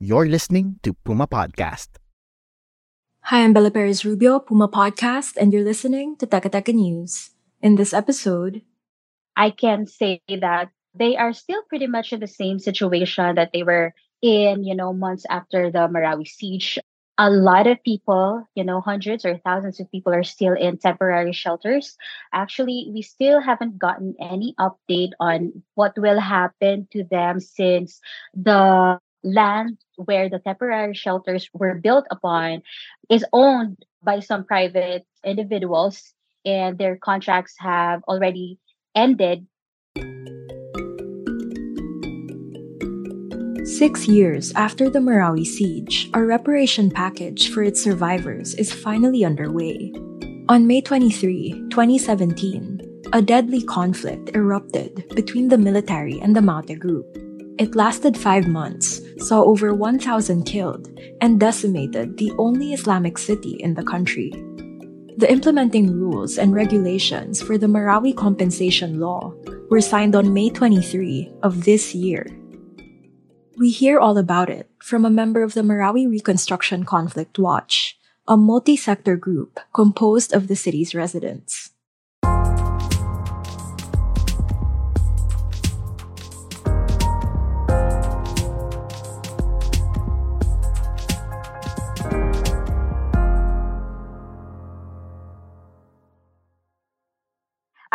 You're 0.00 0.32
listening 0.32 0.80
to 0.82 0.96
Puma 1.04 1.28
Podcast. 1.28 2.00
Hi, 3.28 3.44
I'm 3.44 3.52
Bella 3.52 3.70
Perez 3.70 4.02
Rubio, 4.02 4.40
Puma 4.40 4.66
Podcast, 4.66 5.36
and 5.36 5.52
you're 5.52 5.60
listening 5.60 6.16
to 6.16 6.26
Teka 6.26 6.48
Teka 6.48 6.72
News. 6.72 7.36
In 7.60 7.76
this 7.76 7.92
episode, 7.92 8.62
I 9.36 9.50
can 9.50 9.84
say 9.84 10.24
that 10.32 10.72
they 10.96 11.20
are 11.20 11.34
still 11.34 11.60
pretty 11.68 11.86
much 11.86 12.14
in 12.14 12.20
the 12.20 12.32
same 12.32 12.58
situation 12.58 13.34
that 13.34 13.52
they 13.52 13.62
were 13.62 13.92
in, 14.22 14.64
you 14.64 14.74
know, 14.74 14.94
months 14.94 15.28
after 15.28 15.70
the 15.70 15.84
Marawi 15.84 16.24
siege. 16.24 16.78
A 17.18 17.28
lot 17.28 17.66
of 17.66 17.76
people, 17.84 18.48
you 18.56 18.64
know, 18.64 18.80
hundreds 18.80 19.28
or 19.28 19.36
thousands 19.36 19.80
of 19.80 19.92
people 19.92 20.16
are 20.16 20.24
still 20.24 20.56
in 20.56 20.80
temporary 20.80 21.36
shelters. 21.36 22.00
Actually, 22.32 22.88
we 22.88 23.02
still 23.02 23.44
haven't 23.44 23.76
gotten 23.76 24.16
any 24.16 24.56
update 24.56 25.12
on 25.20 25.60
what 25.76 25.92
will 26.00 26.18
happen 26.18 26.88
to 26.96 27.04
them 27.04 27.36
since 27.38 28.00
the 28.32 28.96
land 29.22 29.78
where 29.96 30.28
the 30.28 30.38
temporary 30.38 30.94
shelters 30.94 31.48
were 31.52 31.74
built 31.74 32.06
upon 32.10 32.62
is 33.08 33.24
owned 33.32 33.84
by 34.02 34.20
some 34.20 34.44
private 34.44 35.04
individuals 35.24 36.14
and 36.44 36.78
their 36.78 36.96
contracts 36.96 37.54
have 37.58 38.02
already 38.08 38.58
ended. 38.94 39.46
six 43.80 44.06
years 44.06 44.52
after 44.56 44.90
the 44.90 44.98
Marawi 44.98 45.46
siege, 45.46 46.10
a 46.12 46.20
reparation 46.20 46.90
package 46.90 47.48
for 47.48 47.62
its 47.62 47.82
survivors 47.82 48.52
is 48.56 48.70
finally 48.70 49.24
underway. 49.24 49.90
On 50.50 50.66
May 50.66 50.82
23, 50.82 51.70
2017, 51.70 52.80
a 53.14 53.22
deadly 53.22 53.62
conflict 53.62 54.36
erupted 54.36 55.08
between 55.14 55.48
the 55.48 55.56
military 55.56 56.20
and 56.20 56.36
the 56.36 56.42
Maute 56.42 56.78
group. 56.78 57.06
It 57.58 57.74
lasted 57.74 58.18
five 58.18 58.46
months, 58.46 58.99
saw 59.20 59.42
over 59.42 59.74
1,000 59.74 60.44
killed, 60.44 60.88
and 61.20 61.38
decimated 61.38 62.16
the 62.16 62.32
only 62.38 62.72
Islamic 62.72 63.18
city 63.18 63.56
in 63.60 63.74
the 63.74 63.84
country. 63.84 64.30
The 65.16 65.30
implementing 65.30 65.92
rules 65.92 66.38
and 66.38 66.54
regulations 66.54 67.42
for 67.42 67.58
the 67.58 67.66
Marawi 67.66 68.16
Compensation 68.16 68.98
Law 68.98 69.34
were 69.68 69.80
signed 69.80 70.16
on 70.16 70.32
May 70.32 70.50
23 70.50 71.32
of 71.42 71.64
this 71.64 71.94
year. 71.94 72.26
We 73.58 73.70
hear 73.70 73.98
all 73.98 74.16
about 74.16 74.48
it 74.48 74.70
from 74.78 75.04
a 75.04 75.10
member 75.10 75.42
of 75.42 75.52
the 75.52 75.60
Marawi 75.60 76.08
Reconstruction 76.08 76.84
Conflict 76.84 77.38
Watch, 77.38 77.98
a 78.26 78.36
multi 78.36 78.76
sector 78.76 79.16
group 79.16 79.60
composed 79.74 80.32
of 80.32 80.48
the 80.48 80.56
city's 80.56 80.94
residents. 80.94 81.72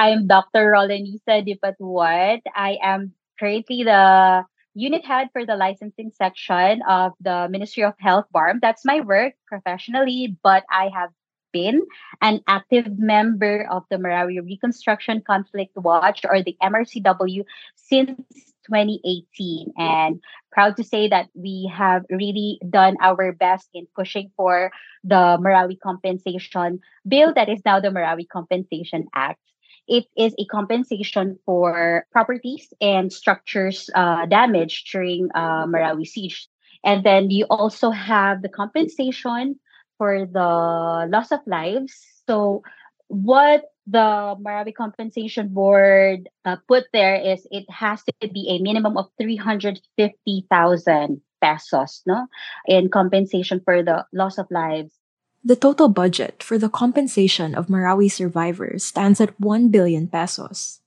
I 0.05 0.09
am 0.09 0.27
Dr. 0.27 0.69
Rolanisa 0.69 1.41
Dipatuan. 1.41 2.41
I 2.53 2.77
am 2.83 3.13
currently 3.39 3.81
the 3.81 4.45
unit 4.75 5.03
head 5.03 5.29
for 5.33 5.47
the 5.47 5.55
licensing 5.55 6.11
section 6.13 6.83
of 6.87 7.13
the 7.19 7.49
Ministry 7.49 7.81
of 7.81 7.95
Health 7.97 8.25
BARMM. 8.29 8.61
That's 8.61 8.85
my 8.85 9.01
work 9.01 9.33
professionally, 9.47 10.37
but 10.43 10.61
I 10.69 10.91
have 10.93 11.09
been 11.51 11.81
an 12.21 12.41
active 12.45 12.85
member 12.99 13.65
of 13.71 13.81
the 13.89 13.97
Marawi 13.97 14.45
Reconstruction 14.45 15.23
Conflict 15.25 15.73
Watch 15.75 16.21
or 16.23 16.43
the 16.43 16.55
MRCW 16.61 17.41
since 17.73 18.21
2018 18.69 19.73
and 19.75 20.21
proud 20.51 20.77
to 20.77 20.83
say 20.83 21.07
that 21.09 21.29
we 21.33 21.71
have 21.73 22.05
really 22.11 22.61
done 22.69 22.95
our 23.01 23.31
best 23.31 23.69
in 23.73 23.87
pushing 23.95 24.29
for 24.37 24.69
the 25.03 25.41
Marawi 25.41 25.79
compensation 25.79 26.79
bill 27.07 27.33
that 27.33 27.49
is 27.49 27.65
now 27.65 27.79
the 27.79 27.89
Marawi 27.89 28.29
Compensation 28.29 29.07
Act. 29.15 29.39
It 29.87 30.05
is 30.17 30.33
a 30.39 30.45
compensation 30.45 31.37
for 31.45 32.05
properties 32.11 32.71
and 32.81 33.11
structures 33.11 33.89
uh, 33.93 34.25
damaged 34.25 34.91
during 34.91 35.29
uh, 35.35 35.65
Marawi 35.65 36.07
siege. 36.07 36.47
And 36.83 37.03
then 37.03 37.29
you 37.29 37.45
also 37.49 37.91
have 37.91 38.41
the 38.41 38.49
compensation 38.49 39.59
for 39.97 40.25
the 40.25 41.07
loss 41.09 41.31
of 41.31 41.39
lives. 41.45 41.93
So 42.27 42.63
what 43.07 43.65
the 43.87 44.35
Marawi 44.41 44.73
Compensation 44.73 45.49
Board 45.49 46.27
uh, 46.43 46.57
put 46.67 46.85
there 46.91 47.15
is 47.15 47.47
it 47.51 47.69
has 47.69 48.01
to 48.03 48.13
be 48.27 48.49
a 48.49 48.61
minimum 48.61 48.97
of 48.97 49.07
350,000 49.21 51.21
pesos 51.41 52.01
no 52.07 52.25
in 52.65 52.89
compensation 52.89 53.61
for 53.63 53.83
the 53.83 54.03
loss 54.11 54.39
of 54.39 54.47
lives 54.49 54.97
the 55.45 55.55
total 55.55 55.87
budget 55.87 56.41
for 56.41 56.57
the 56.57 56.69
compensation 56.69 57.53
of 57.53 57.67
Marawi 57.67 58.11
survivors 58.11 58.83
stands 58.83 59.21
at 59.21 59.39
1 59.39 59.69
billion 59.69 60.07
pesos. 60.07 60.81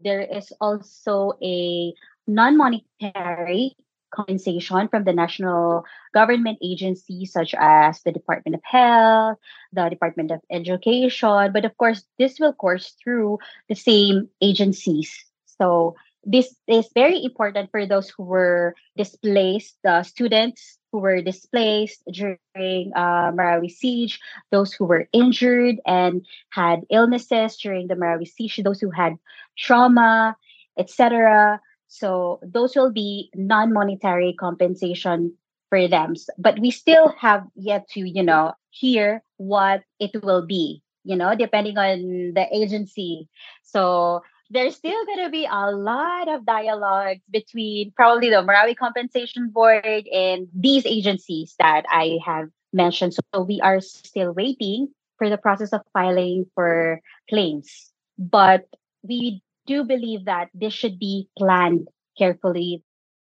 There 0.00 0.20
is 0.20 0.52
also 0.60 1.38
a 1.40 1.94
non 2.26 2.58
monetary 2.58 3.76
compensation 4.10 4.88
from 4.88 5.04
the 5.04 5.12
national 5.12 5.84
government 6.12 6.58
agencies 6.60 7.30
such 7.30 7.54
as 7.54 8.02
the 8.02 8.10
Department 8.10 8.56
of 8.56 8.62
Health, 8.64 9.38
the 9.72 9.88
Department 9.88 10.32
of 10.32 10.40
Education, 10.50 11.52
but 11.54 11.64
of 11.64 11.76
course, 11.78 12.02
this 12.18 12.40
will 12.40 12.52
course 12.52 12.98
through 12.98 13.38
the 13.68 13.76
same 13.76 14.28
agencies. 14.42 15.14
So 15.46 15.94
this 16.24 16.50
is 16.66 16.90
very 16.94 17.22
important 17.22 17.70
for 17.70 17.86
those 17.86 18.10
who 18.10 18.24
were 18.24 18.74
displaced, 18.96 19.78
the 19.84 20.02
students 20.02 20.79
who 20.92 20.98
were 20.98 21.22
displaced 21.22 22.02
during 22.10 22.92
uh, 22.94 23.30
Marawi 23.32 23.70
siege, 23.70 24.20
those 24.50 24.72
who 24.72 24.84
were 24.84 25.08
injured 25.12 25.76
and 25.86 26.26
had 26.50 26.82
illnesses 26.90 27.56
during 27.56 27.86
the 27.86 27.94
Marawi 27.94 28.26
siege, 28.26 28.60
those 28.64 28.80
who 28.80 28.90
had 28.90 29.16
trauma, 29.56 30.36
etc. 30.78 31.60
So 31.88 32.40
those 32.42 32.74
will 32.74 32.92
be 32.92 33.30
non-monetary 33.34 34.34
compensation 34.38 35.34
for 35.68 35.86
them. 35.88 36.14
But 36.38 36.58
we 36.58 36.70
still 36.70 37.14
have 37.18 37.46
yet 37.54 37.88
to, 37.90 38.00
you 38.00 38.22
know, 38.22 38.54
hear 38.70 39.22
what 39.36 39.82
it 39.98 40.22
will 40.22 40.46
be, 40.46 40.82
you 41.04 41.16
know, 41.16 41.34
depending 41.34 41.78
on 41.78 42.34
the 42.34 42.46
agency. 42.52 43.28
So 43.62 44.22
there's 44.50 44.74
still 44.74 45.06
going 45.06 45.24
to 45.24 45.30
be 45.30 45.46
a 45.46 45.70
lot 45.70 46.28
of 46.28 46.44
dialogues 46.44 47.22
between 47.30 47.92
probably 47.94 48.30
the 48.30 48.42
Marawi 48.42 48.76
Compensation 48.76 49.48
Board 49.48 50.06
and 50.10 50.48
these 50.52 50.84
agencies 50.84 51.54
that 51.58 51.86
I 51.88 52.18
have 52.26 52.50
mentioned. 52.72 53.14
So 53.14 53.42
we 53.42 53.60
are 53.60 53.80
still 53.80 54.34
waiting 54.34 54.88
for 55.18 55.30
the 55.30 55.38
process 55.38 55.72
of 55.72 55.82
filing 55.92 56.46
for 56.54 57.00
claims. 57.28 57.92
But 58.18 58.66
we 59.02 59.42
do 59.66 59.84
believe 59.84 60.24
that 60.26 60.50
this 60.52 60.74
should 60.74 60.98
be 60.98 61.28
planned 61.38 61.86
carefully. 62.18 62.82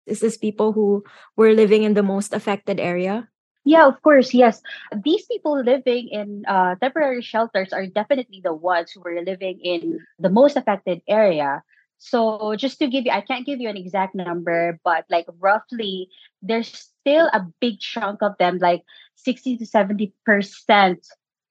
This 0.06 0.20
is 0.20 0.20
this 0.20 0.36
people 0.36 0.72
who 0.72 1.04
were 1.36 1.54
living 1.54 1.82
in 1.82 1.94
the 1.94 2.02
most 2.04 2.34
affected 2.34 2.78
area? 2.78 3.28
Yeah, 3.64 3.86
of 3.88 4.00
course. 4.02 4.34
Yes. 4.34 4.60
These 4.92 5.24
people 5.26 5.56
living 5.62 6.08
in 6.08 6.44
uh, 6.46 6.76
temporary 6.76 7.22
shelters 7.22 7.72
are 7.72 7.86
definitely 7.86 8.40
the 8.44 8.52
ones 8.52 8.92
who 8.92 9.02
are 9.04 9.22
living 9.24 9.58
in 9.60 10.00
the 10.18 10.28
most 10.28 10.56
affected 10.56 11.00
area. 11.08 11.62
So, 11.96 12.54
just 12.56 12.78
to 12.80 12.88
give 12.88 13.06
you, 13.06 13.12
I 13.12 13.22
can't 13.22 13.46
give 13.46 13.60
you 13.60 13.68
an 13.70 13.78
exact 13.78 14.14
number, 14.14 14.78
but 14.84 15.06
like 15.08 15.24
roughly, 15.40 16.10
there's 16.42 16.68
still 16.68 17.30
a 17.32 17.46
big 17.60 17.80
chunk 17.80 18.20
of 18.20 18.36
them, 18.38 18.58
like 18.58 18.82
60 19.16 19.56
to 19.56 19.64
70%, 19.64 20.12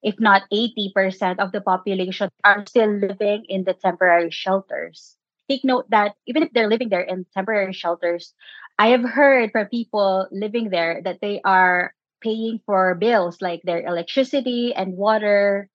if 0.03 0.19
not 0.19 0.43
80% 0.53 1.39
of 1.39 1.51
the 1.51 1.61
population, 1.61 2.29
are 2.43 2.63
still 2.67 2.91
living 2.93 3.45
in 3.49 3.63
the 3.63 3.73
temporary 3.73 4.29
shelters. 4.29 5.17
Take 5.49 5.65
note 5.65 5.89
that 5.89 6.13
even 6.27 6.43
if 6.43 6.53
they're 6.53 6.69
living 6.69 6.89
there 6.89 7.01
in 7.01 7.25
temporary 7.33 7.73
shelters, 7.73 8.35
I 8.77 8.89
have 8.89 9.03
heard 9.03 9.51
from 9.51 9.67
people 9.67 10.27
living 10.31 10.69
there 10.69 11.01
that 11.03 11.19
they 11.21 11.41
are 11.43 11.95
paying 12.23 12.63
for 12.65 12.95
bills 12.95 13.43
like 13.43 13.61
their 13.63 13.83
electricity 13.83 14.73
and 14.73 14.95
water 14.95 15.69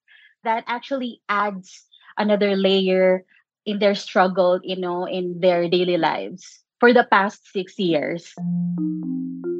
that 0.44 0.64
actually 0.66 1.20
adds 1.28 1.84
another 2.16 2.56
layer 2.56 3.24
in 3.66 3.78
their 3.78 3.94
struggle, 3.94 4.58
you 4.64 4.80
know, 4.80 5.04
in 5.04 5.40
their 5.40 5.68
daily 5.68 5.98
lives 6.00 6.64
for 6.80 6.92
the 6.92 7.04
past 7.04 7.44
six 7.52 7.78
years. 7.78 8.32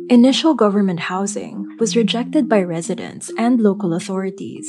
Initial 0.08 0.55
government 0.55 1.00
housing 1.12 1.69
was 1.79 1.94
rejected 1.94 2.49
by 2.49 2.62
residents 2.62 3.31
and 3.37 3.61
local 3.61 3.93
authorities. 3.93 4.64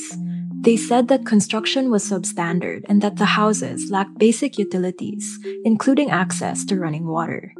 They 0.60 0.76
said 0.76 1.08
that 1.08 1.24
construction 1.24 1.90
was 1.90 2.04
substandard 2.04 2.84
and 2.84 3.00
that 3.00 3.16
the 3.16 3.40
houses 3.40 3.90
lacked 3.90 4.18
basic 4.18 4.58
utilities, 4.58 5.24
including 5.64 6.10
access 6.10 6.66
to 6.66 6.76
running 6.76 7.06
water. 7.08 7.54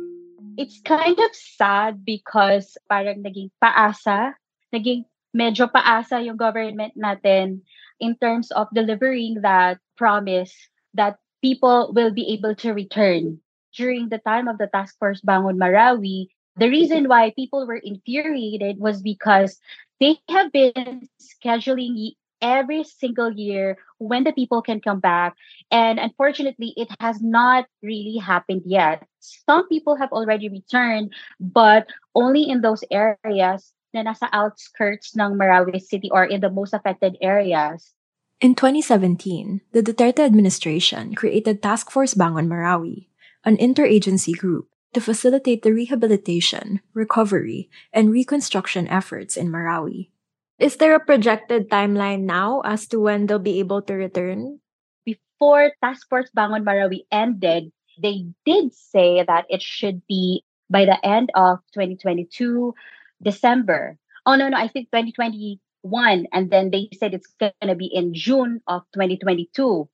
It's 0.60 0.84
kind 0.84 1.16
of 1.16 1.32
sad 1.32 2.04
because 2.04 2.76
parang 2.92 3.24
naging 3.24 3.48
paasa, 3.64 4.36
naging 4.74 5.04
medyo 5.34 5.70
paasa 5.70 6.18
yung 6.22 6.36
government 6.36 6.94
natin 6.98 7.62
in 8.02 8.16
terms 8.18 8.50
of 8.52 8.66
delivering 8.74 9.42
that 9.42 9.78
promise 9.94 10.50
that 10.94 11.18
people 11.42 11.92
will 11.94 12.10
be 12.10 12.34
able 12.34 12.54
to 12.54 12.74
return. 12.74 13.38
During 13.76 14.10
the 14.10 14.18
time 14.18 14.48
of 14.48 14.58
the 14.58 14.66
Task 14.66 14.98
Force 14.98 15.22
Bangon 15.22 15.54
Marawi, 15.54 16.26
the 16.58 16.68
reason 16.68 17.06
why 17.06 17.30
people 17.30 17.66
were 17.66 17.78
infuriated 17.78 18.82
was 18.82 19.00
because 19.00 19.58
they 20.00 20.18
have 20.28 20.50
been 20.50 21.06
scheduling 21.22 22.18
every 22.42 22.84
single 22.84 23.30
year 23.30 23.78
when 23.98 24.24
the 24.24 24.32
people 24.32 24.62
can 24.62 24.80
come 24.80 24.98
back. 24.98 25.36
And 25.70 26.00
unfortunately, 26.00 26.74
it 26.76 26.88
has 26.98 27.22
not 27.22 27.66
really 27.82 28.16
happened 28.16 28.62
yet. 28.64 29.06
Some 29.20 29.68
people 29.68 29.94
have 29.96 30.10
already 30.10 30.48
returned, 30.48 31.14
but 31.38 31.86
only 32.14 32.48
in 32.48 32.60
those 32.60 32.82
areas 32.90 33.72
na 33.94 34.02
nasa 34.06 34.28
outskirts 34.32 35.16
ng 35.16 35.34
Marawi 35.34 35.80
City 35.82 36.10
or 36.10 36.24
in 36.24 36.40
the 36.40 36.50
most 36.50 36.74
affected 36.74 37.16
areas. 37.20 37.94
In 38.40 38.54
2017, 38.54 39.60
the 39.72 39.82
Duterte 39.82 40.24
administration 40.24 41.14
created 41.14 41.62
Task 41.62 41.90
Force 41.90 42.14
Bangon 42.14 42.48
Marawi, 42.48 43.12
an 43.44 43.56
interagency 43.60 44.32
group 44.32 44.72
to 44.94 45.00
facilitate 45.00 45.62
the 45.62 45.72
rehabilitation, 45.72 46.80
recovery, 46.94 47.68
and 47.92 48.10
reconstruction 48.10 48.88
efforts 48.88 49.36
in 49.36 49.52
Marawi. 49.52 50.10
Is 50.58 50.76
there 50.76 50.94
a 50.94 51.04
projected 51.04 51.70
timeline 51.70 52.24
now 52.24 52.60
as 52.64 52.86
to 52.88 53.00
when 53.00 53.26
they'll 53.26 53.38
be 53.38 53.60
able 53.60 53.82
to 53.82 53.94
return? 53.94 54.60
Before 55.04 55.72
Task 55.82 56.08
Force 56.08 56.30
Bangon 56.36 56.64
Marawi 56.64 57.04
ended, 57.12 57.72
they 58.00 58.24
did 58.44 58.72
say 58.74 59.24
that 59.24 59.46
it 59.48 59.62
should 59.62 60.00
be 60.06 60.44
by 60.68 60.84
the 60.84 60.96
end 61.04 61.30
of 61.34 61.58
2022, 61.72 62.74
December. 63.22 63.96
Oh, 64.26 64.36
no, 64.36 64.48
no, 64.48 64.56
I 64.56 64.68
think 64.68 64.90
2021. 64.92 66.26
And 66.32 66.50
then 66.50 66.70
they 66.70 66.88
said 66.98 67.14
it's 67.14 67.32
to 67.40 67.74
be 67.74 67.86
in 67.86 68.14
June 68.14 68.60
of 68.66 68.82
2022. 68.94 69.88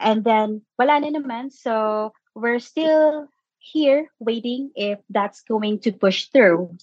And 0.00 0.24
then, 0.24 0.62
wala 0.78 1.00
na 1.00 1.14
naman. 1.14 1.52
So, 1.52 2.12
we're 2.34 2.58
still 2.58 3.28
here 3.58 4.10
waiting 4.18 4.70
if 4.74 4.98
that's 5.10 5.42
going 5.46 5.78
to 5.86 5.92
push 5.92 6.26
through 6.34 6.74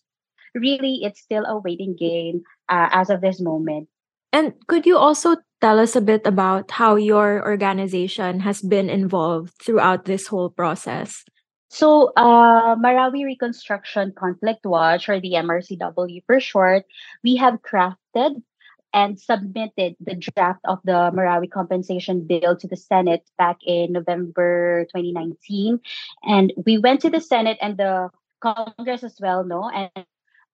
really 0.55 1.01
it's 1.03 1.21
still 1.21 1.45
a 1.45 1.57
waiting 1.57 1.95
game 1.95 2.43
uh, 2.69 2.89
as 2.91 3.09
of 3.09 3.21
this 3.21 3.39
moment. 3.39 3.89
And 4.31 4.53
could 4.67 4.85
you 4.85 4.97
also 4.97 5.37
tell 5.61 5.79
us 5.79 5.95
a 5.95 6.01
bit 6.01 6.25
about 6.25 6.71
how 6.71 6.95
your 6.95 7.41
organization 7.43 8.41
has 8.41 8.61
been 8.61 8.89
involved 8.89 9.53
throughout 9.61 10.05
this 10.05 10.27
whole 10.27 10.49
process? 10.49 11.25
So, 11.69 12.11
uh, 12.17 12.75
Marawi 12.75 13.25
Reconstruction 13.25 14.13
Conflict 14.17 14.65
Watch, 14.65 15.07
or 15.07 15.19
the 15.19 15.33
MRCW 15.33 16.23
for 16.25 16.39
short, 16.39 16.85
we 17.23 17.35
have 17.37 17.61
crafted 17.61 18.41
and 18.91 19.19
submitted 19.19 19.95
the 19.99 20.15
draft 20.15 20.61
of 20.65 20.79
the 20.83 21.13
Marawi 21.13 21.49
compensation 21.49 22.25
bill 22.25 22.57
to 22.57 22.67
the 22.67 22.75
Senate 22.75 23.21
back 23.37 23.57
in 23.65 23.93
November 23.93 24.85
2019. 24.89 25.79
And 26.23 26.51
we 26.65 26.79
went 26.79 27.01
to 27.01 27.09
the 27.11 27.21
Senate 27.21 27.59
and 27.61 27.77
the 27.77 28.09
Congress 28.41 29.03
as 29.03 29.17
well, 29.21 29.43
no? 29.43 29.69
And 29.69 30.05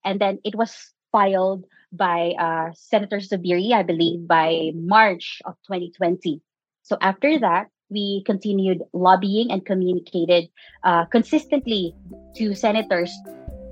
and 0.04 0.20
then 0.20 0.38
it 0.44 0.54
was 0.54 0.92
filed 1.12 1.64
by 1.92 2.34
uh, 2.38 2.72
Senator 2.74 3.18
Zubiri, 3.18 3.72
I 3.72 3.82
believe, 3.82 4.28
by 4.28 4.72
March 4.74 5.40
of 5.44 5.54
2020. 5.66 6.42
So 6.82 6.96
after 7.00 7.38
that, 7.40 7.68
we 7.90 8.22
continued 8.26 8.82
lobbying 8.92 9.50
and 9.50 9.64
communicated 9.64 10.48
uh, 10.84 11.04
consistently 11.06 11.94
to 12.36 12.54
senators. 12.54 13.12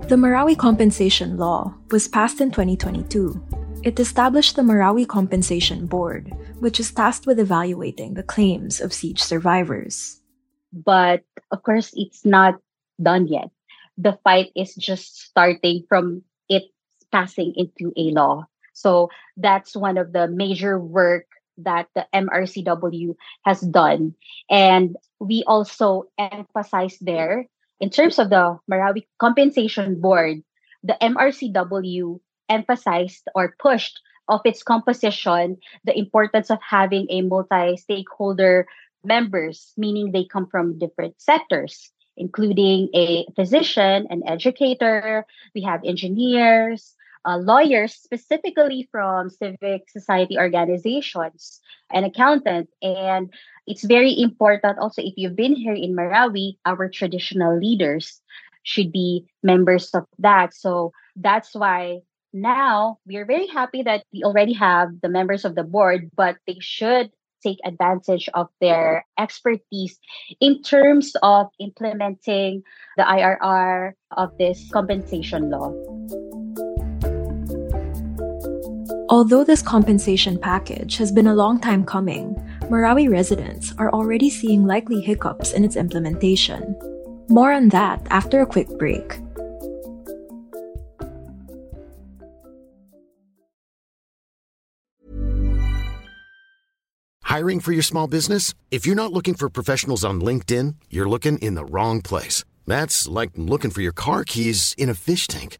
The 0.07 0.15
Marawi 0.15 0.57
Compensation 0.57 1.37
Law 1.37 1.73
was 1.91 2.07
passed 2.07 2.41
in 2.41 2.51
2022. 2.51 3.41
It 3.83 3.99
established 3.99 4.55
the 4.55 4.61
Marawi 4.61 5.07
Compensation 5.07 5.85
Board, 5.85 6.33
which 6.59 6.79
is 6.79 6.91
tasked 6.91 7.27
with 7.27 7.39
evaluating 7.39 8.13
the 8.13 8.23
claims 8.23 8.81
of 8.81 8.93
siege 8.93 9.21
survivors. 9.21 10.21
But 10.73 11.23
of 11.51 11.63
course, 11.63 11.93
it's 11.95 12.25
not 12.25 12.55
done 13.01 13.27
yet 13.27 13.49
the 13.97 14.17
fight 14.23 14.51
is 14.55 14.75
just 14.75 15.19
starting 15.19 15.83
from 15.87 16.23
it 16.49 16.63
passing 17.11 17.53
into 17.55 17.93
a 17.97 18.11
law. 18.11 18.45
So 18.73 19.09
that's 19.37 19.75
one 19.75 19.97
of 19.97 20.11
the 20.11 20.27
major 20.27 20.79
work 20.79 21.25
that 21.57 21.87
the 21.95 22.05
MRCW 22.13 23.15
has 23.43 23.61
done. 23.61 24.15
And 24.49 24.95
we 25.19 25.43
also 25.47 26.05
emphasize 26.17 26.97
there, 26.99 27.47
in 27.79 27.89
terms 27.89 28.19
of 28.19 28.29
the 28.29 28.59
Marawi 28.69 29.05
Compensation 29.19 29.99
Board, 29.99 30.43
the 30.83 30.97
MRCW 31.01 32.19
emphasized 32.49 33.27
or 33.33 33.55
pushed 33.59 33.99
of 34.27 34.41
its 34.45 34.63
composition 34.63 35.57
the 35.83 35.97
importance 35.97 36.49
of 36.49 36.59
having 36.67 37.07
a 37.09 37.21
multi-stakeholder 37.21 38.67
members, 39.03 39.71
meaning 39.77 40.11
they 40.11 40.25
come 40.25 40.47
from 40.47 40.79
different 40.79 41.15
sectors 41.21 41.91
including 42.17 42.89
a 42.93 43.25
physician, 43.35 44.07
an 44.09 44.23
educator, 44.27 45.25
we 45.53 45.61
have 45.61 45.81
engineers, 45.83 46.95
uh, 47.25 47.37
lawyers, 47.37 47.93
specifically 47.93 48.87
from 48.91 49.29
civic 49.29 49.89
society 49.89 50.37
organizations, 50.37 51.59
and 51.91 52.05
accountants. 52.05 52.71
And 52.81 53.33
it's 53.67 53.83
very 53.83 54.13
important 54.19 54.79
also 54.79 55.01
if 55.01 55.13
you've 55.17 55.35
been 55.35 55.55
here 55.55 55.73
in 55.73 55.95
Marawi, 55.95 56.57
our 56.65 56.89
traditional 56.89 57.57
leaders 57.57 58.21
should 58.63 58.91
be 58.91 59.25
members 59.43 59.89
of 59.93 60.05
that. 60.19 60.53
So 60.53 60.91
that's 61.15 61.53
why 61.53 61.99
now 62.33 62.99
we 63.05 63.17
are 63.17 63.25
very 63.25 63.47
happy 63.47 63.83
that 63.83 64.03
we 64.11 64.23
already 64.23 64.53
have 64.53 64.89
the 65.01 65.09
members 65.09 65.45
of 65.45 65.55
the 65.55 65.63
board, 65.63 66.11
but 66.15 66.37
they 66.47 66.57
should 66.59 67.11
take 67.43 67.59
advantage 67.63 68.27
of 68.33 68.49
their 68.59 69.05
expertise 69.19 69.99
in 70.41 70.63
terms 70.63 71.13
of 71.21 71.47
implementing 71.59 72.63
the 72.97 73.03
IRR 73.03 73.93
of 74.17 74.35
this 74.39 74.69
compensation 74.73 75.51
law. 75.51 75.71
Although 79.15 79.45
this 79.45 79.61
compensation 79.61 80.37
package 80.37 80.97
has 80.97 81.09
been 81.09 81.27
a 81.27 81.33
long 81.33 81.61
time 81.61 81.85
coming, 81.85 82.35
Marawi 82.63 83.09
residents 83.09 83.73
are 83.77 83.89
already 83.91 84.29
seeing 84.29 84.67
likely 84.67 84.99
hiccups 84.99 85.53
in 85.53 85.63
its 85.63 85.77
implementation. 85.77 86.75
More 87.29 87.53
on 87.53 87.69
that 87.69 88.05
after 88.09 88.41
a 88.41 88.45
quick 88.45 88.67
break. 88.77 89.17
Hiring 97.23 97.61
for 97.61 97.71
your 97.71 97.83
small 97.83 98.07
business? 98.07 98.53
If 98.69 98.85
you're 98.85 98.97
not 98.97 99.13
looking 99.13 99.33
for 99.33 99.49
professionals 99.49 100.03
on 100.03 100.19
LinkedIn, 100.19 100.75
you're 100.89 101.07
looking 101.07 101.37
in 101.37 101.55
the 101.55 101.63
wrong 101.63 102.01
place. 102.01 102.43
That's 102.67 103.07
like 103.07 103.29
looking 103.37 103.71
for 103.71 103.79
your 103.79 103.93
car 103.93 104.25
keys 104.25 104.75
in 104.77 104.89
a 104.89 104.93
fish 104.93 105.27
tank. 105.27 105.59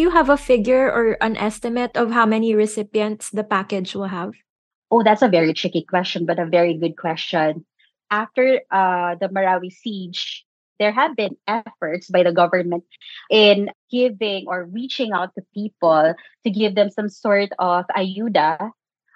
You 0.00 0.10
have 0.10 0.28
a 0.28 0.36
figure 0.36 0.90
or 0.90 1.16
an 1.20 1.36
estimate 1.36 1.96
of 1.96 2.10
how 2.10 2.26
many 2.26 2.54
recipients 2.54 3.30
the 3.30 3.44
package 3.44 3.94
will 3.94 4.08
have? 4.08 4.34
Oh, 4.90 5.02
that's 5.02 5.22
a 5.22 5.28
very 5.28 5.54
tricky 5.54 5.84
question, 5.84 6.26
but 6.26 6.38
a 6.38 6.46
very 6.46 6.74
good 6.76 6.96
question. 6.96 7.64
After 8.10 8.60
uh, 8.70 9.14
the 9.20 9.28
Marawi 9.28 9.70
siege, 9.70 10.44
there 10.80 10.90
have 10.90 11.14
been 11.14 11.36
efforts 11.46 12.08
by 12.08 12.24
the 12.24 12.32
government 12.32 12.84
in 13.30 13.70
giving 13.90 14.48
or 14.48 14.64
reaching 14.64 15.12
out 15.12 15.34
to 15.36 15.44
people 15.54 16.14
to 16.42 16.50
give 16.50 16.74
them 16.74 16.90
some 16.90 17.08
sort 17.08 17.50
of 17.58 17.84
ayuda. 17.94 18.72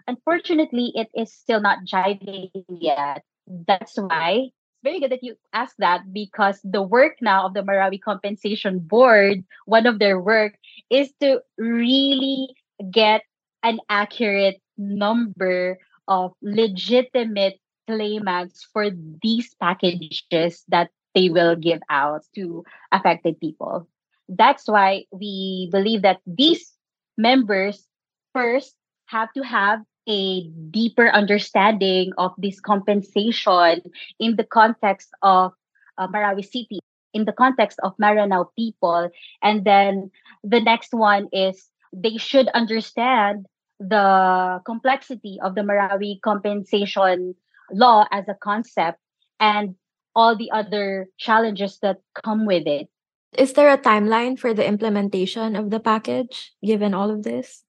Unfortunately, 0.07 0.93
it 0.95 1.09
is 1.17 1.33
still 1.33 1.61
not 1.61 1.79
jiving 1.89 2.53
yet. 2.69 3.25
That's 3.49 3.97
why 3.97 4.53
very 4.85 5.01
good 5.01 5.11
that 5.11 5.25
you 5.25 5.35
asked 5.53 5.81
that 5.81 6.13
because 6.13 6.61
the 6.63 6.83
work 6.83 7.17
now 7.21 7.47
of 7.47 7.55
the 7.55 7.63
Marawi 7.63 8.01
Compensation 8.01 8.79
Board, 8.79 9.43
one 9.65 9.87
of 9.87 9.99
their 9.99 10.21
work 10.21 10.55
is 10.91 11.11
to 11.21 11.41
really 11.57 12.55
get 12.93 13.23
an 13.65 13.81
accurate 13.89 14.61
number 14.77 15.79
of 16.07 16.33
legitimate 16.43 17.59
claimants 17.89 18.69
for 18.73 18.91
these 19.23 19.55
packages 19.57 20.65
that 20.69 20.91
they 21.15 21.31
will 21.31 21.57
give 21.57 21.81
out 21.89 22.23
to 22.35 22.65
affected 22.93 23.41
people. 23.41 23.89
That's 24.29 24.69
why 24.69 25.05
we 25.11 25.69
believe 25.73 26.03
that 26.03 26.21
these 26.27 26.73
members 27.17 27.87
first 28.33 28.75
have 29.07 29.33
to 29.33 29.43
have 29.43 29.81
a 30.09 30.49
deeper 30.71 31.09
understanding 31.09 32.13
of 32.19 32.33
this 32.39 32.61
compensation 32.61 33.83
in 34.19 34.37
the 34.37 34.45
context 34.45 35.11
of 35.23 35.53
uh, 35.99 36.09
Marawi 36.09 36.45
City, 36.45 36.81
in 37.13 37.25
the 37.25 37.33
context 37.33 37.79
of 37.83 37.97
Maranao 37.97 38.49
people. 38.57 39.11
And 39.43 39.65
then 39.65 40.11
the 40.43 40.61
next 40.61 40.93
one 40.93 41.29
is 41.33 41.69
they 41.93 42.17
should 42.17 42.49
understand 42.49 43.47
the 43.81 44.61
complexity 44.67 45.39
of 45.43 45.55
the 45.55 45.63
Marawi 45.63 46.21
compensation 46.21 47.35
law 47.73 48.07
as 48.13 48.29
a 48.29 48.35
concept 48.35 48.99
and 49.41 49.75
all 50.15 50.37
the 50.37 50.51
other 50.51 51.09
challenges 51.19 51.79
that 51.83 51.99
come 52.25 52.47
with 52.47 52.67
it. 52.67 52.89
Is 53.37 53.53
there 53.55 53.69
a 53.69 53.79
timeline 53.79 54.39
for 54.39 54.55
the 54.55 54.67
implementation 54.67 55.57
of 55.57 55.71
the 55.71 55.81
package 55.81 56.53
given 56.65 56.95
all 56.95 57.11
of 57.11 57.25
this? 57.25 57.64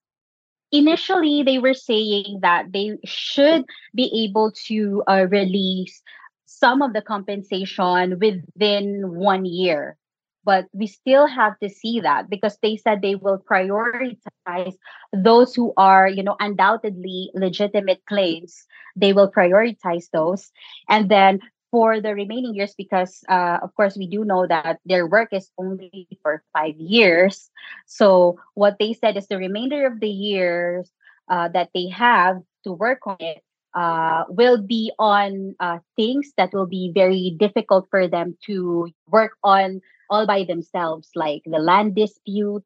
Initially, 0.71 1.43
they 1.43 1.59
were 1.59 1.73
saying 1.73 2.39
that 2.41 2.71
they 2.73 2.97
should 3.05 3.65
be 3.93 4.25
able 4.25 4.51
to 4.67 5.03
uh, 5.07 5.27
release 5.29 6.01
some 6.45 6.81
of 6.81 6.93
the 6.93 7.01
compensation 7.01 8.19
within 8.19 9.15
one 9.15 9.45
year. 9.45 9.97
But 10.43 10.65
we 10.73 10.85
still 10.85 11.25
have 11.25 11.57
to 11.59 11.69
see 11.69 12.01
that 12.01 12.29
because 12.29 12.57
they 12.61 12.77
said 12.77 13.01
they 13.01 13.15
will 13.15 13.39
prioritize 13.39 14.75
those 15.11 15.55
who 15.55 15.73
are, 15.75 16.07
you 16.07 16.21
know, 16.21 16.35
undoubtedly 16.39 17.31
legitimate 17.33 18.05
claims. 18.05 18.63
They 18.95 19.11
will 19.11 19.31
prioritize 19.31 20.09
those. 20.13 20.51
And 20.87 21.09
then 21.09 21.39
for 21.75 21.99
the 21.99 22.15
remaining 22.15 22.55
years 22.55 22.71
because 22.77 23.19
uh, 23.27 23.59
of 23.59 23.75
course 23.75 23.99
we 23.99 24.07
do 24.07 24.23
know 24.23 24.47
that 24.47 24.79
their 24.87 25.03
work 25.05 25.35
is 25.35 25.51
only 25.59 26.07
for 26.23 26.39
five 26.55 26.79
years. 26.79 27.51
So 27.85 28.39
what 28.53 28.79
they 28.79 28.93
said 28.95 29.19
is 29.19 29.27
the 29.27 29.35
remainder 29.35 29.85
of 29.85 29.99
the 29.99 30.07
years 30.07 30.87
uh, 31.27 31.51
that 31.51 31.75
they 31.75 31.91
have 31.91 32.39
to 32.63 32.71
work 32.71 33.03
on 33.03 33.19
it 33.19 33.43
uh, 33.75 34.23
will 34.29 34.63
be 34.63 34.93
on 34.99 35.51
uh, 35.59 35.83
things 35.99 36.31
that 36.39 36.53
will 36.53 36.65
be 36.65 36.95
very 36.95 37.35
difficult 37.35 37.91
for 37.91 38.07
them 38.07 38.39
to 38.47 38.87
work 39.11 39.35
on 39.43 39.81
all 40.09 40.23
by 40.23 40.47
themselves 40.47 41.11
like 41.11 41.43
the 41.43 41.59
land 41.59 41.93
dispute. 41.93 42.63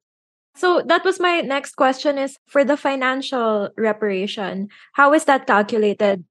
So 0.54 0.86
that 0.86 1.02
was 1.04 1.20
my 1.20 1.42
next 1.42 1.74
question 1.74 2.20
is 2.20 2.38
for 2.46 2.62
the 2.62 2.78
financial 2.78 3.74
reparation 3.74 4.70
how 4.94 5.18
is 5.18 5.26
that 5.26 5.48
calculated 5.48 6.26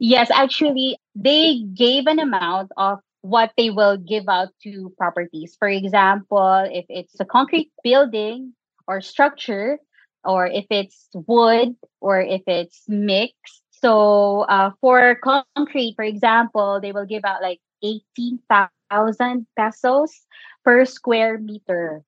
Yes, 0.00 0.30
actually, 0.30 0.98
they 1.14 1.62
gave 1.74 2.06
an 2.06 2.18
amount 2.18 2.72
of 2.76 3.00
what 3.22 3.52
they 3.56 3.70
will 3.70 3.96
give 3.96 4.28
out 4.28 4.48
to 4.62 4.92
properties. 4.98 5.56
For 5.58 5.68
example, 5.68 6.68
if 6.70 6.84
it's 6.88 7.18
a 7.20 7.24
concrete 7.24 7.72
building 7.82 8.52
or 8.86 9.00
structure, 9.00 9.78
or 10.24 10.46
if 10.46 10.66
it's 10.70 11.08
wood, 11.14 11.76
or 12.00 12.20
if 12.20 12.42
it's 12.46 12.82
mixed. 12.88 13.62
So 13.70 14.42
uh, 14.42 14.70
for 14.80 15.16
concrete, 15.22 15.94
for 15.96 16.04
example, 16.04 16.80
they 16.80 16.92
will 16.92 17.06
give 17.06 17.24
out 17.24 17.42
like 17.42 17.60
18,000 17.82 19.46
pesos 19.56 20.10
per 20.64 20.84
square 20.84 21.38
meter. 21.38 22.02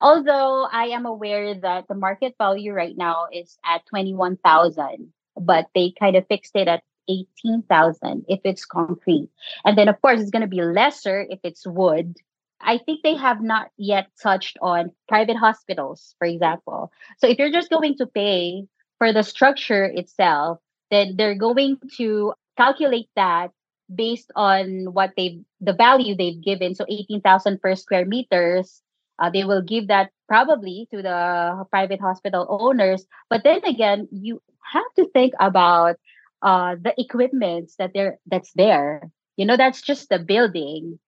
Although 0.00 0.66
I 0.70 0.88
am 0.88 1.06
aware 1.06 1.54
that 1.54 1.86
the 1.88 1.94
market 1.94 2.34
value 2.36 2.72
right 2.72 2.96
now 2.96 3.28
is 3.32 3.56
at 3.64 3.86
21,000, 3.86 5.12
but 5.36 5.68
they 5.74 5.94
kind 5.98 6.16
of 6.16 6.26
fixed 6.26 6.56
it 6.56 6.68
at 6.68 6.82
18,000 7.08 8.24
if 8.28 8.40
it's 8.44 8.64
concrete. 8.64 9.28
And 9.64 9.76
then, 9.76 9.88
of 9.88 10.00
course, 10.00 10.20
it's 10.20 10.30
going 10.30 10.42
to 10.42 10.48
be 10.48 10.62
lesser 10.62 11.26
if 11.28 11.40
it's 11.42 11.66
wood. 11.66 12.16
I 12.60 12.78
think 12.78 13.02
they 13.02 13.16
have 13.16 13.42
not 13.42 13.70
yet 13.76 14.08
touched 14.22 14.56
on 14.62 14.92
private 15.08 15.36
hospitals, 15.36 16.14
for 16.18 16.26
example. 16.26 16.92
So 17.18 17.26
if 17.26 17.38
you're 17.38 17.50
just 17.50 17.70
going 17.70 17.96
to 17.98 18.06
pay 18.06 18.66
for 18.98 19.12
the 19.12 19.22
structure 19.22 19.84
itself, 19.84 20.58
then 20.90 21.16
they're 21.16 21.34
going 21.34 21.78
to 21.96 22.34
calculate 22.56 23.08
that 23.16 23.50
based 23.92 24.30
on 24.36 24.92
what 24.92 25.12
they've, 25.16 25.42
the 25.60 25.72
value 25.72 26.14
they've 26.14 26.42
given. 26.42 26.74
So 26.74 26.84
18,000 26.88 27.60
per 27.60 27.74
square 27.74 28.06
meters. 28.06 28.80
Uh, 29.18 29.30
they 29.30 29.44
will 29.44 29.62
give 29.62 29.88
that 29.88 30.10
probably 30.28 30.88
to 30.90 31.02
the 31.02 31.64
private 31.70 32.00
hospital 32.00 32.46
owners. 32.48 33.04
But 33.28 33.42
then 33.44 33.64
again, 33.64 34.08
you 34.10 34.40
have 34.72 34.90
to 34.96 35.08
think 35.10 35.34
about 35.38 35.96
uh, 36.42 36.76
the 36.80 36.92
equipment 37.00 37.70
that 37.78 37.92
there 37.94 38.18
that's 38.26 38.52
there. 38.52 39.10
You 39.36 39.46
know, 39.46 39.56
that's 39.56 39.80
just 39.80 40.08
the 40.08 40.18
building. 40.18 40.98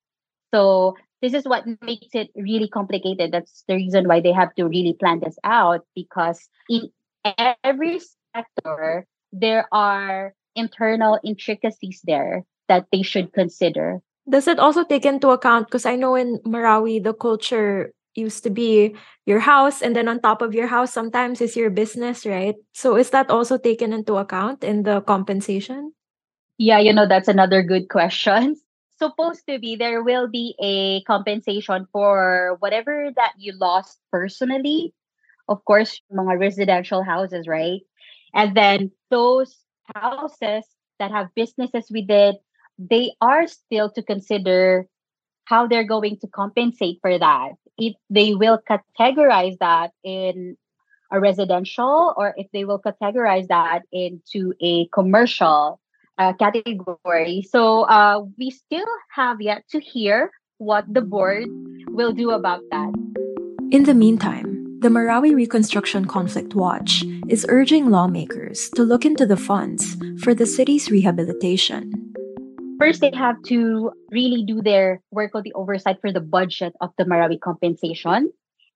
So 0.54 0.96
this 1.20 1.34
is 1.34 1.44
what 1.44 1.64
makes 1.82 2.08
it 2.14 2.30
really 2.36 2.68
complicated. 2.68 3.32
That's 3.32 3.64
the 3.66 3.74
reason 3.74 4.08
why 4.08 4.20
they 4.20 4.32
have 4.32 4.54
to 4.54 4.64
really 4.64 4.94
plan 4.98 5.20
this 5.20 5.36
out 5.44 5.82
because 5.94 6.48
in 6.68 6.90
every 7.64 8.00
sector 8.34 9.06
there 9.32 9.66
are 9.72 10.34
internal 10.54 11.18
intricacies 11.24 12.00
there 12.04 12.44
that 12.68 12.86
they 12.92 13.02
should 13.02 13.32
consider. 13.32 14.00
Does 14.28 14.48
it 14.48 14.58
also 14.58 14.84
take 14.84 15.04
into 15.04 15.28
account 15.30 15.66
because 15.66 15.84
I 15.84 15.96
know 15.96 16.14
in 16.14 16.38
Marawi 16.46 17.02
the 17.02 17.12
culture 17.12 17.92
used 18.14 18.42
to 18.44 18.50
be 18.50 18.94
your 19.26 19.40
house 19.40 19.82
and 19.82 19.94
then 19.94 20.08
on 20.08 20.20
top 20.20 20.42
of 20.42 20.54
your 20.54 20.66
house 20.66 20.92
sometimes 20.92 21.40
is 21.40 21.56
your 21.56 21.70
business 21.70 22.26
right? 22.26 22.54
So 22.72 22.96
is 22.96 23.10
that 23.10 23.30
also 23.30 23.58
taken 23.58 23.92
into 23.92 24.16
account 24.16 24.64
in 24.64 24.82
the 24.82 25.00
compensation? 25.02 25.92
Yeah 26.58 26.78
you 26.78 26.92
know 26.92 27.06
that's 27.06 27.28
another 27.28 27.62
good 27.62 27.88
question. 27.88 28.56
Supposed 28.98 29.42
to 29.48 29.58
be 29.58 29.76
there 29.76 30.02
will 30.02 30.28
be 30.28 30.54
a 30.62 31.02
compensation 31.02 31.86
for 31.92 32.56
whatever 32.60 33.10
that 33.16 33.34
you 33.38 33.52
lost 33.58 33.98
personally. 34.10 34.94
Of 35.48 35.64
course 35.64 36.00
mga 36.12 36.38
residential 36.38 37.02
houses 37.02 37.46
right? 37.48 37.82
And 38.34 38.56
then 38.56 38.90
those 39.10 39.56
houses 39.94 40.64
that 40.98 41.10
have 41.10 41.34
businesses 41.34 41.90
with 41.90 42.08
it 42.08 42.36
they 42.78 43.12
are 43.20 43.46
still 43.46 43.90
to 43.92 44.02
consider 44.02 44.86
how 45.44 45.66
they're 45.66 45.86
going 45.86 46.18
to 46.18 46.26
compensate 46.26 46.98
for 47.00 47.18
that 47.18 47.54
if 47.78 47.94
they 48.10 48.34
will 48.34 48.58
categorize 48.98 49.58
that 49.58 49.90
in 50.02 50.56
a 51.12 51.20
residential 51.20 52.14
or 52.16 52.34
if 52.36 52.46
they 52.52 52.64
will 52.64 52.80
categorize 52.80 53.46
that 53.48 53.82
into 53.92 54.52
a 54.60 54.86
commercial 54.88 55.80
uh, 56.18 56.32
category. 56.34 57.42
So 57.48 57.82
uh, 57.82 58.24
we 58.38 58.50
still 58.50 58.86
have 59.14 59.40
yet 59.40 59.64
to 59.70 59.80
hear 59.80 60.30
what 60.58 60.84
the 60.92 61.02
board 61.02 61.46
will 61.88 62.12
do 62.12 62.30
about 62.30 62.62
that. 62.70 62.92
In 63.70 63.84
the 63.84 63.94
meantime, 63.94 64.64
the 64.80 64.88
Marawi 64.88 65.34
Reconstruction 65.34 66.04
Conflict 66.04 66.54
Watch 66.54 67.04
is 67.28 67.46
urging 67.48 67.90
lawmakers 67.90 68.68
to 68.70 68.82
look 68.82 69.04
into 69.04 69.26
the 69.26 69.36
funds 69.36 69.96
for 70.22 70.34
the 70.34 70.46
city's 70.46 70.90
rehabilitation 70.90 72.13
first 72.84 73.00
they 73.00 73.16
have 73.16 73.40
to 73.48 73.92
really 74.10 74.44
do 74.44 74.60
their 74.60 75.00
work 75.10 75.32
on 75.34 75.42
the 75.42 75.54
oversight 75.54 75.96
for 76.00 76.12
the 76.12 76.20
budget 76.20 76.74
of 76.80 76.92
the 76.98 77.04
Marawi 77.04 77.40
compensation. 77.40 78.28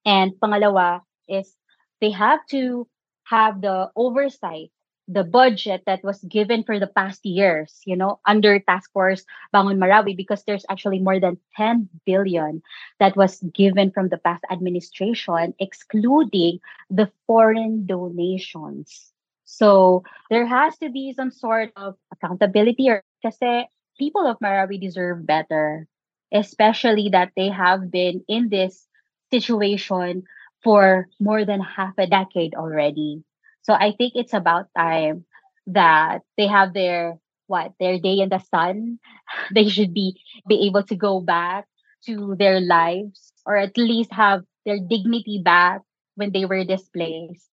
And 0.06 0.32
pangalawa 0.40 1.02
is 1.28 1.52
they 2.00 2.10
have 2.10 2.40
to 2.48 2.88
have 3.24 3.60
the 3.60 3.90
oversight, 3.96 4.72
the 5.08 5.24
budget 5.24 5.82
that 5.84 6.00
was 6.02 6.24
given 6.24 6.64
for 6.64 6.80
the 6.80 6.88
past 6.88 7.20
years, 7.26 7.80
you 7.84 7.96
know, 7.96 8.20
under 8.24 8.58
Task 8.60 8.88
Force 8.92 9.28
Bangon 9.52 9.76
Marawi, 9.76 10.16
because 10.16 10.42
there's 10.44 10.64
actually 10.70 11.00
more 11.00 11.20
than 11.20 11.36
10 11.56 11.88
billion 12.06 12.62
that 13.00 13.16
was 13.16 13.44
given 13.52 13.90
from 13.92 14.08
the 14.08 14.18
past 14.18 14.44
administration, 14.50 15.52
excluding 15.60 16.60
the 16.88 17.12
foreign 17.26 17.84
donations. 17.84 19.12
So 19.44 20.04
there 20.30 20.46
has 20.46 20.78
to 20.78 20.88
be 20.88 21.12
some 21.12 21.30
sort 21.30 21.72
of 21.76 21.96
accountability 22.12 22.88
or 22.88 23.04
kasi 23.20 23.68
people 23.98 24.26
of 24.26 24.38
Marawi 24.40 24.80
deserve 24.80 25.26
better, 25.26 25.86
especially 26.32 27.10
that 27.10 27.32
they 27.36 27.48
have 27.50 27.90
been 27.90 28.24
in 28.28 28.48
this 28.48 28.86
situation 29.32 30.24
for 30.62 31.06
more 31.20 31.44
than 31.44 31.60
half 31.60 31.94
a 31.98 32.06
decade 32.06 32.54
already. 32.54 33.22
So 33.62 33.74
I 33.74 33.92
think 33.96 34.14
it's 34.16 34.34
about 34.34 34.68
time 34.76 35.24
that 35.68 36.22
they 36.36 36.46
have 36.46 36.72
their 36.74 37.18
what 37.46 37.72
their 37.80 37.98
day 37.98 38.20
in 38.20 38.28
the 38.28 38.40
sun. 38.40 38.98
They 39.54 39.68
should 39.68 39.92
be 39.94 40.16
be 40.48 40.66
able 40.68 40.82
to 40.84 40.96
go 40.96 41.20
back 41.20 41.66
to 42.06 42.34
their 42.38 42.60
lives 42.60 43.32
or 43.46 43.56
at 43.56 43.76
least 43.76 44.12
have 44.12 44.44
their 44.64 44.78
dignity 44.80 45.40
back 45.44 45.82
when 46.16 46.32
they 46.32 46.44
were 46.44 46.64
displaced. 46.64 47.48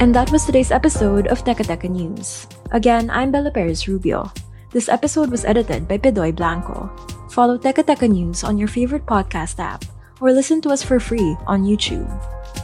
And 0.00 0.14
that 0.14 0.32
was 0.32 0.46
today's 0.46 0.72
episode 0.72 1.26
of 1.28 1.44
Teka 1.44 1.60
Teka 1.60 1.84
News. 1.84 2.48
Again, 2.72 3.10
I'm 3.10 3.30
Bella 3.30 3.50
Perez 3.50 3.86
Rubio. 3.86 4.32
This 4.72 4.88
episode 4.88 5.28
was 5.30 5.44
edited 5.44 5.86
by 5.86 5.98
Pedoy 5.98 6.34
Blanco. 6.34 6.88
Follow 7.28 7.58
Teka 7.58 7.84
Teka 7.84 8.08
News 8.08 8.42
on 8.42 8.56
your 8.56 8.66
favorite 8.66 9.04
podcast 9.04 9.60
app 9.60 9.84
or 10.18 10.32
listen 10.32 10.64
to 10.64 10.70
us 10.70 10.82
for 10.82 10.98
free 11.00 11.36
on 11.46 11.68
YouTube. 11.68 12.08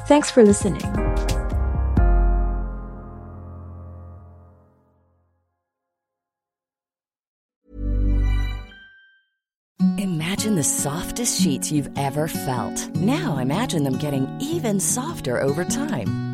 Thanks 0.09 0.31
for 0.31 0.49
listening. 0.49 0.81
Imagine 10.01 10.57
the 10.57 10.65
softest 10.65 11.39
sheets 11.39 11.71
you've 11.71 11.93
ever 12.01 12.29
felt. 12.29 12.89
Now 12.97 13.37
imagine 13.37 13.85
them 13.85 13.99
getting 13.99 14.25
even 14.41 14.81
softer 14.81 15.39
over 15.43 15.63
time. 15.63 16.26